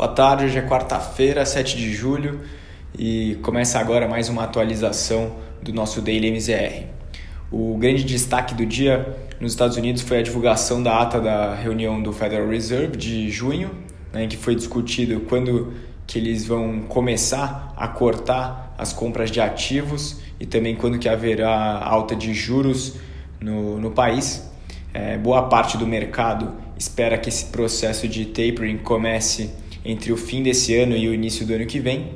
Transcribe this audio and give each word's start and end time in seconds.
Boa 0.00 0.12
tarde, 0.12 0.46
hoje 0.46 0.56
é 0.56 0.62
quarta-feira, 0.62 1.44
7 1.44 1.76
de 1.76 1.92
julho 1.92 2.40
e 2.98 3.36
começa 3.42 3.78
agora 3.78 4.08
mais 4.08 4.30
uma 4.30 4.44
atualização 4.44 5.36
do 5.60 5.74
nosso 5.74 6.00
Daily 6.00 6.28
MZR. 6.28 6.86
O 7.52 7.76
grande 7.76 8.02
destaque 8.02 8.54
do 8.54 8.64
dia 8.64 9.14
nos 9.38 9.52
Estados 9.52 9.76
Unidos 9.76 10.00
foi 10.00 10.20
a 10.20 10.22
divulgação 10.22 10.82
da 10.82 11.02
ata 11.02 11.20
da 11.20 11.54
reunião 11.54 12.02
do 12.02 12.14
Federal 12.14 12.48
Reserve 12.48 12.96
de 12.96 13.28
junho, 13.28 13.72
né, 14.10 14.24
em 14.24 14.28
que 14.28 14.38
foi 14.38 14.54
discutido 14.54 15.20
quando 15.28 15.74
que 16.06 16.18
eles 16.18 16.46
vão 16.46 16.80
começar 16.88 17.74
a 17.76 17.86
cortar 17.86 18.74
as 18.78 18.94
compras 18.94 19.30
de 19.30 19.38
ativos 19.38 20.22
e 20.40 20.46
também 20.46 20.76
quando 20.76 20.98
que 20.98 21.10
haverá 21.10 21.78
alta 21.78 22.16
de 22.16 22.32
juros 22.32 22.96
no, 23.38 23.78
no 23.78 23.90
país. 23.90 24.50
É, 24.94 25.18
boa 25.18 25.42
parte 25.42 25.76
do 25.76 25.86
mercado 25.86 26.54
espera 26.78 27.18
que 27.18 27.28
esse 27.28 27.44
processo 27.44 28.08
de 28.08 28.24
tapering 28.24 28.78
comece 28.78 29.50
entre 29.84 30.12
o 30.12 30.16
fim 30.16 30.42
desse 30.42 30.76
ano 30.76 30.96
e 30.96 31.08
o 31.08 31.14
início 31.14 31.46
do 31.46 31.54
ano 31.54 31.66
que 31.66 31.80
vem. 31.80 32.10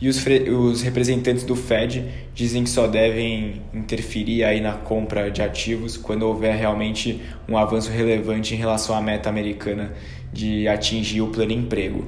E 0.00 0.08
os, 0.08 0.20
os 0.26 0.82
representantes 0.82 1.44
do 1.44 1.54
Fed 1.54 2.04
dizem 2.34 2.64
que 2.64 2.70
só 2.70 2.88
devem 2.88 3.62
interferir 3.72 4.42
aí 4.42 4.60
na 4.60 4.72
compra 4.72 5.30
de 5.30 5.40
ativos 5.40 5.96
quando 5.96 6.24
houver 6.24 6.56
realmente 6.56 7.20
um 7.48 7.56
avanço 7.56 7.88
relevante 7.90 8.52
em 8.52 8.56
relação 8.56 8.96
à 8.96 9.00
meta 9.00 9.28
americana 9.28 9.92
de 10.32 10.66
atingir 10.66 11.20
o 11.20 11.28
pleno 11.28 11.52
emprego. 11.52 12.04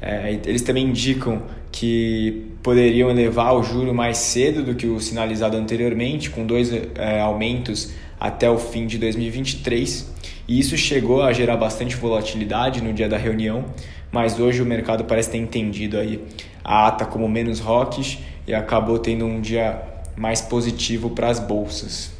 É, 0.00 0.38
eles 0.46 0.62
também 0.62 0.86
indicam 0.86 1.42
que 1.70 2.46
poderiam 2.62 3.10
elevar 3.10 3.54
o 3.54 3.62
juro 3.62 3.94
mais 3.94 4.18
cedo 4.18 4.64
do 4.64 4.74
que 4.74 4.86
o 4.86 4.98
sinalizado 5.00 5.56
anteriormente, 5.56 6.30
com 6.30 6.44
dois 6.44 6.72
é, 6.72 7.20
aumentos 7.20 7.92
até 8.18 8.50
o 8.50 8.58
fim 8.58 8.86
de 8.86 8.98
2023. 8.98 10.12
E 10.48 10.58
isso 10.58 10.76
chegou 10.76 11.22
a 11.22 11.32
gerar 11.32 11.56
bastante 11.56 11.94
volatilidade 11.94 12.82
no 12.82 12.92
dia 12.92 13.08
da 13.08 13.18
reunião, 13.18 13.66
mas 14.10 14.38
hoje 14.38 14.62
o 14.62 14.66
mercado 14.66 15.04
parece 15.04 15.30
ter 15.30 15.38
entendido 15.38 15.98
aí 15.98 16.24
a 16.64 16.86
ata 16.88 17.04
como 17.04 17.28
menos 17.28 17.60
rocks 17.60 18.18
e 18.46 18.54
acabou 18.54 18.98
tendo 18.98 19.24
um 19.24 19.40
dia 19.40 19.82
mais 20.16 20.40
positivo 20.40 21.10
para 21.10 21.28
as 21.28 21.38
bolsas. 21.38 22.12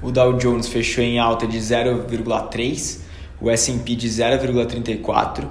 O 0.00 0.10
Dow 0.10 0.34
Jones 0.34 0.68
fechou 0.68 1.02
em 1.02 1.18
alta 1.18 1.46
de 1.46 1.58
0,3, 1.58 3.00
o 3.40 3.50
S&P 3.50 3.96
de 3.96 4.08
0,34 4.08 5.46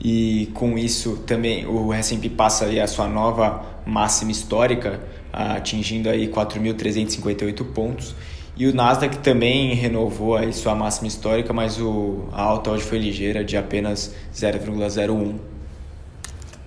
e 0.00 0.50
com 0.54 0.78
isso 0.78 1.18
também 1.26 1.66
o 1.66 1.92
S&P 1.92 2.28
passa 2.30 2.66
aí 2.66 2.80
a 2.80 2.86
sua 2.86 3.08
nova 3.08 3.64
máxima 3.86 4.30
histórica, 4.30 5.00
atingindo 5.32 6.08
aí 6.08 6.28
4.358 6.28 7.64
pontos 7.72 8.14
e 8.56 8.66
o 8.66 8.74
Nasdaq 8.74 9.18
também 9.18 9.74
renovou 9.74 10.36
aí 10.36 10.52
sua 10.52 10.74
máxima 10.74 11.08
histórica, 11.08 11.52
mas 11.52 11.80
o, 11.80 12.24
a 12.32 12.42
alta 12.42 12.70
hoje 12.70 12.84
foi 12.84 12.98
ligeira, 12.98 13.42
de 13.42 13.56
apenas 13.56 14.14
0,01. 14.34 15.36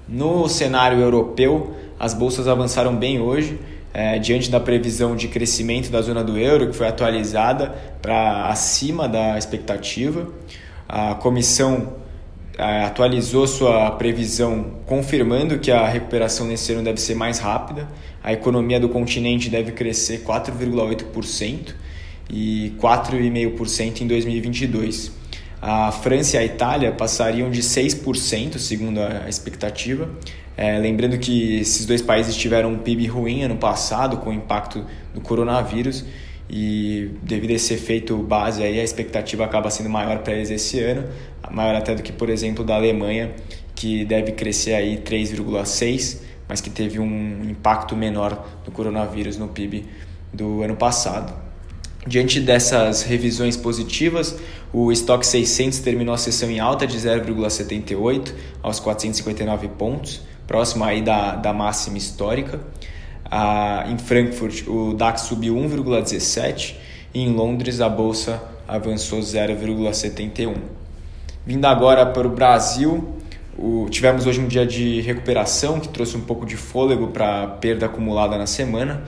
No 0.07 0.47
cenário 0.47 0.99
europeu, 0.99 1.75
as 1.99 2.13
bolsas 2.13 2.47
avançaram 2.47 2.95
bem 2.95 3.19
hoje, 3.19 3.59
é, 3.93 4.17
diante 4.17 4.49
da 4.49 4.59
previsão 4.59 5.15
de 5.15 5.27
crescimento 5.27 5.89
da 5.89 6.01
zona 6.01 6.23
do 6.23 6.37
euro, 6.37 6.67
que 6.67 6.73
foi 6.73 6.87
atualizada 6.87 7.73
para 8.01 8.47
acima 8.47 9.07
da 9.07 9.37
expectativa. 9.37 10.27
A 10.89 11.15
comissão 11.15 11.93
atualizou 12.57 13.47
sua 13.47 13.91
previsão 13.91 14.77
confirmando 14.85 15.59
que 15.59 15.71
a 15.71 15.87
recuperação 15.87 16.47
nesse 16.47 16.73
ano 16.73 16.83
deve 16.83 16.99
ser 17.01 17.15
mais 17.15 17.39
rápida. 17.39 17.87
A 18.23 18.31
economia 18.33 18.79
do 18.79 18.89
continente 18.89 19.49
deve 19.49 19.71
crescer 19.71 20.23
4,8% 20.23 21.73
e 22.29 22.73
4,5% 22.79 24.01
em 24.01 24.07
2022. 24.07 25.11
A 25.61 25.91
França 25.91 26.37
e 26.37 26.39
a 26.39 26.45
Itália 26.45 26.91
passariam 26.91 27.49
de 27.49 27.61
6%, 27.61 28.57
segundo 28.57 28.99
a 28.99 29.27
expectativa. 29.27 30.09
É, 30.57 30.77
lembrando 30.77 31.17
que 31.17 31.59
esses 31.59 31.85
dois 31.85 32.01
países 32.01 32.35
tiveram 32.35 32.71
um 32.73 32.77
PIB 32.77 33.07
ruim 33.07 33.43
ano 33.43 33.57
passado, 33.57 34.17
com 34.17 34.29
o 34.29 34.33
impacto 34.33 34.85
do 35.13 35.19
coronavírus, 35.21 36.05
e 36.49 37.11
devido 37.23 37.51
a 37.51 37.53
esse 37.53 37.73
efeito 37.73 38.17
base 38.17 38.63
aí, 38.63 38.79
a 38.79 38.83
expectativa 38.83 39.43
acaba 39.45 39.69
sendo 39.69 39.89
maior 39.89 40.19
para 40.19 40.33
eles 40.33 40.49
esse 40.49 40.79
ano, 40.79 41.07
maior 41.51 41.75
até 41.75 41.95
do 41.95 42.03
que, 42.03 42.11
por 42.11 42.29
exemplo, 42.29 42.63
da 42.63 42.75
Alemanha, 42.75 43.31
que 43.73 44.05
deve 44.05 44.31
crescer 44.31 44.73
aí 44.73 44.97
3,6, 44.97 46.19
mas 46.47 46.61
que 46.61 46.69
teve 46.69 46.99
um 46.99 47.49
impacto 47.49 47.95
menor 47.95 48.47
do 48.63 48.71
coronavírus 48.71 49.37
no 49.37 49.47
PIB 49.47 49.85
do 50.31 50.61
ano 50.61 50.75
passado. 50.75 51.33
Diante 52.07 52.39
dessas 52.39 53.01
revisões 53.01 53.57
positivas, 53.57 54.37
o 54.71 54.91
estoque 54.91 55.25
600 55.25 55.79
terminou 55.79 56.13
a 56.13 56.17
sessão 56.19 56.51
em 56.51 56.59
alta 56.59 56.85
de 56.85 56.97
0,78 56.99 58.31
aos 58.61 58.79
459 58.79 59.69
pontos, 59.69 60.21
próximo 60.45 60.83
aí 60.83 61.01
da, 61.01 61.35
da 61.35 61.51
máxima 61.51 61.97
histórica. 61.97 62.59
Em 63.89 63.97
Frankfurt, 63.97 64.67
o 64.67 64.93
DAX 64.93 65.21
subiu 65.21 65.55
1,17 65.55 66.75
e 67.13 67.21
em 67.21 67.33
Londres 67.33 67.81
a 67.81 67.89
bolsa 67.89 68.41
avançou 68.67 69.19
0,71. 69.19 70.55
Vindo 71.45 71.65
agora 71.65 72.05
para 72.05 72.27
o 72.27 72.29
Brasil, 72.29 73.15
o, 73.57 73.87
tivemos 73.89 74.25
hoje 74.25 74.39
um 74.39 74.47
dia 74.47 74.65
de 74.65 75.01
recuperação 75.01 75.79
que 75.79 75.87
trouxe 75.87 76.17
um 76.17 76.21
pouco 76.21 76.45
de 76.45 76.57
fôlego 76.57 77.07
para 77.07 77.43
a 77.43 77.47
perda 77.47 77.85
acumulada 77.85 78.37
na 78.37 78.47
semana. 78.47 79.03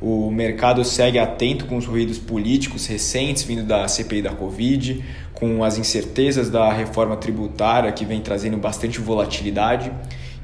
O 0.00 0.30
mercado 0.30 0.84
segue 0.84 1.18
atento 1.18 1.66
com 1.66 1.76
os 1.76 1.86
ruídos 1.86 2.18
políticos 2.18 2.86
recentes 2.86 3.44
vindo 3.44 3.62
da 3.62 3.86
CPI 3.86 4.22
da 4.22 4.30
Covid, 4.30 5.04
com 5.34 5.62
as 5.62 5.78
incertezas 5.78 6.50
da 6.50 6.72
reforma 6.72 7.16
tributária 7.16 7.92
que 7.92 8.04
vem 8.04 8.20
trazendo 8.20 8.56
bastante 8.56 9.00
volatilidade 9.00 9.92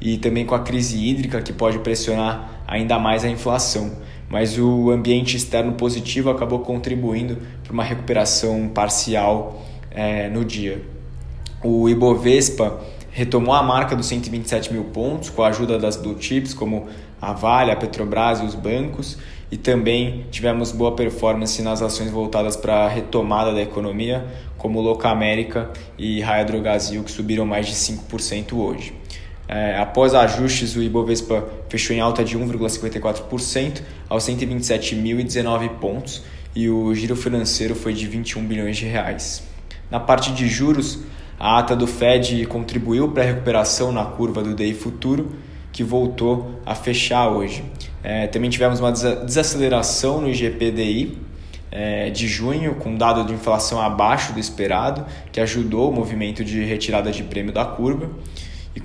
e 0.01 0.17
também 0.19 0.47
com 0.47 0.55
a 0.55 0.61
crise 0.61 1.05
hídrica 1.05 1.43
que 1.43 1.53
pode 1.53 1.81
pressionar 1.81 2.58
ainda 2.69 2.99
mais 2.99 3.25
a 3.25 3.29
inflação. 3.29 3.91
Mas 4.29 4.59
o 4.59 4.91
ambiente 4.91 5.37
externo 5.37 5.73
positivo 5.73 6.29
acabou 6.29 6.59
contribuindo 6.59 7.39
para 7.65 7.73
uma 7.73 7.83
recuperação 7.83 8.69
parcial 8.69 9.65
é, 9.91 10.29
no 10.29 10.45
dia. 10.45 10.83
O 11.65 11.89
Ibovespa 11.89 12.79
retomou 13.11 13.55
a 13.55 13.63
marca 13.63 13.97
dos 13.97 14.07
127 14.07 14.73
mil 14.73 14.85
pontos 14.85 15.31
com 15.31 15.43
a 15.43 15.49
ajuda 15.49 15.79
das 15.79 15.97
blue 15.97 16.17
chips 16.21 16.53
como 16.53 16.87
a 17.21 17.33
Vale, 17.33 17.73
a 17.73 17.77
Petrobras 17.77 18.41
e 18.41 18.45
os 18.45 18.55
bancos 18.55 19.19
e 19.51 19.57
também 19.57 20.27
tivemos 20.31 20.71
boa 20.71 20.95
performance 20.95 21.61
nas 21.63 21.81
ações 21.81 22.11
voltadas 22.11 22.55
para 22.55 22.85
a 22.85 22.89
retomada 22.89 23.53
da 23.53 23.63
economia 23.63 24.25
como 24.59 24.81
Locamérica 24.81 25.71
e 25.97 26.21
Raia 26.21 26.45
Drogasil 26.45 27.03
que 27.03 27.11
subiram 27.11 27.47
mais 27.47 27.67
de 27.67 27.73
5% 27.73 28.53
hoje. 28.53 28.93
É, 29.49 29.79
após 29.79 30.15
ajustes, 30.15 30.77
o 30.77 30.83
Ibovespa 30.83 31.49
fechou 31.71 31.97
em 31.97 32.01
alta 32.01 32.23
de 32.23 32.39
1,54% 32.39 33.81
aos 34.09 34.25
127.019 34.25 35.71
pontos 35.81 36.23
e 36.55 36.69
o 36.69 36.95
giro 36.95 37.17
financeiro 37.17 37.75
foi 37.75 37.95
de 37.95 38.07
21 38.07 38.45
bilhões 38.45 38.77
de 38.77 38.85
reais. 38.85 39.43
Na 39.91 39.99
parte 39.99 40.33
de 40.33 40.47
juros, 40.47 40.99
a 41.41 41.59
ata 41.59 41.75
do 41.75 41.87
Fed 41.87 42.45
contribuiu 42.47 43.09
para 43.13 43.23
a 43.23 43.27
recuperação 43.27 43.91
na 43.91 44.05
curva 44.05 44.43
do 44.43 44.55
DI 44.55 44.75
futuro, 44.75 45.33
que 45.73 45.83
voltou 45.83 46.61
a 46.67 46.75
fechar 46.75 47.29
hoje. 47.29 47.65
É, 48.03 48.27
também 48.27 48.51
tivemos 48.51 48.81
uma 48.81 48.93
desaceleração 48.93 50.21
no 50.21 50.29
IGPDI 50.29 51.17
é, 51.71 52.11
de 52.11 52.27
junho, 52.27 52.75
com 52.75 52.97
dado 52.97 53.25
de 53.25 53.33
inflação 53.33 53.81
abaixo 53.81 54.33
do 54.33 54.41
esperado, 54.41 55.07
que 55.31 55.41
ajudou 55.41 55.91
o 55.91 55.95
movimento 55.95 56.45
de 56.45 56.65
retirada 56.65 57.11
de 57.11 57.23
prêmio 57.23 57.53
da 57.53 57.65
curva. 57.65 58.11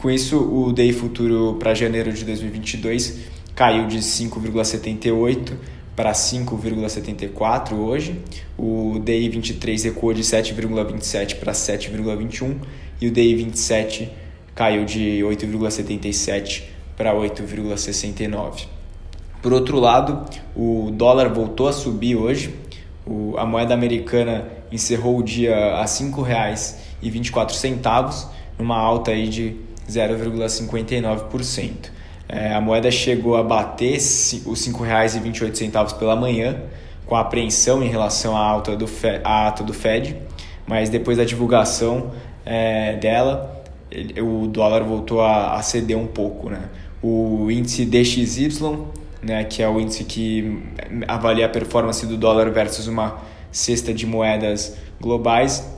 Com 0.04 0.12
isso, 0.12 0.38
o 0.38 0.72
DI 0.74 0.92
futuro 0.92 1.56
para 1.58 1.74
janeiro 1.74 2.12
de 2.12 2.26
2022 2.26 3.20
caiu 3.56 3.88
de 3.88 4.00
5,78 4.00 5.54
para 5.96 6.12
5,74 6.12 7.72
hoje. 7.72 8.20
O 8.58 9.00
DI 9.02 9.30
23 9.30 9.86
recuou 9.86 10.14
de 10.14 10.22
7,27 10.22 11.38
para 11.38 11.54
7,21 11.54 12.58
e 13.00 13.08
o 13.08 13.12
DI 13.12 13.34
27 13.34 14.12
caiu 14.54 14.84
de 14.84 15.22
8,77 15.22 16.64
para 16.98 17.16
8,69. 17.16 18.66
Por 19.42 19.54
outro 19.54 19.80
lado, 19.80 20.26
o 20.54 20.92
dólar 20.92 21.30
voltou 21.30 21.70
a 21.70 21.72
subir 21.72 22.18
hoje. 22.18 22.54
O, 23.08 23.36
a 23.38 23.46
moeda 23.46 23.74
americana 23.74 24.50
encerrou 24.70 25.20
o 25.20 25.24
dia 25.24 25.56
a 25.56 25.84
R$ 25.84 25.88
5,24, 25.88 28.28
numa 28.60 28.76
alta 28.76 29.12
aí 29.12 29.30
de 29.30 29.72
0,59%. 29.90 31.92
É, 32.28 32.54
a 32.54 32.62
moeda 32.62 32.90
chegou 32.90 33.36
a 33.36 33.44
bater 33.44 33.98
os 33.98 34.66
R$ 34.66 34.74
5,28 34.74 35.98
pela 35.98 36.16
manhã, 36.16 36.62
com 37.06 37.16
apreensão 37.16 37.84
em 37.84 37.90
relação 37.90 38.36
à 38.36 38.40
alta 38.40 38.76
do 38.76 38.88
Fed, 38.88 39.22
à 39.24 39.48
ata 39.48 39.64
do 39.64 39.74
Fed, 39.74 40.16
mas 40.66 40.90
depois 40.90 41.18
da 41.18 41.26
divulgação 41.26 42.12
é, 42.46 42.96
dela, 42.96 43.64
ele, 43.92 44.22
o 44.22 44.48
dólar 44.48 44.84
voltou 44.84 45.22
a, 45.22 45.56
a, 45.56 45.62
ceder 45.62 45.98
um 45.98 46.08
pouco. 46.08 46.50
Né? 46.50 46.62
O 47.02 47.52
índice 47.52 47.86
DXY, 47.86 48.50
né, 49.22 49.44
que 49.44 49.62
é 49.62 49.70
o 49.70 49.80
índice 49.80 50.04
que 50.04 50.64
avalia 51.08 51.46
a 51.46 51.50
performance 51.50 52.06
do 52.06 52.18
dólar 52.18 52.50
versus 52.50 52.88
uma 52.88 53.22
cesta 53.52 53.94
de 53.94 54.06
moedas 54.06 54.76
globais, 55.00 55.73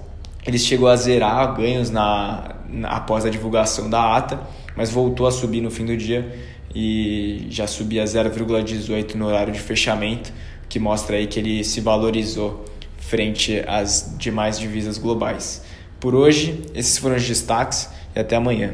ele 0.46 0.60
chegou 0.60 0.88
a 0.88 0.96
zerar 0.96 1.56
ganhos 1.56 1.90
na, 1.90 2.56
na, 2.70 2.90
após 2.90 3.26
a 3.26 3.30
divulgação 3.30 3.90
da 3.90 4.16
ata, 4.16 4.40
mas 4.76 4.92
voltou 4.92 5.26
a 5.28 5.32
subir 5.32 5.62
no 5.62 5.72
fim 5.72 5.86
do 5.86 5.98
dia 5.98 6.38
e 6.74 7.48
já 7.50 7.66
subia 7.66 8.04
0,18 8.04 9.16
no 9.16 9.26
horário 9.28 9.54
de 9.54 9.60
fechamento, 9.60 10.32
que 10.68 10.78
mostra 10.78 11.16
aí 11.16 11.26
que 11.26 11.40
ele 11.40 11.64
se 11.64 11.80
valorizou 11.80 12.66
frente 12.98 13.64
às 13.68 14.16
demais 14.18 14.60
divisas 14.60 14.98
globais. 14.98 15.64
Por 16.00 16.14
hoje, 16.14 16.62
esses 16.74 16.98
foram 16.98 17.16
os 17.16 17.26
destaques 17.26 17.90
e 18.16 18.20
até 18.20 18.36
amanhã. 18.36 18.74